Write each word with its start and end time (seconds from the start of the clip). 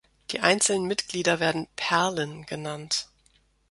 Die 0.31 0.39
einzelnen 0.39 0.87
Mitglieder 0.87 1.39
werden 1.39 1.67
"Perlen" 1.75 2.47
genannt. 2.47 3.07